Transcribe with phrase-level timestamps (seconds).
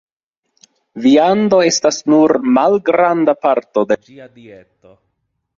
[1.03, 4.99] Viando estas nur malgranda parto de ĝia dieto.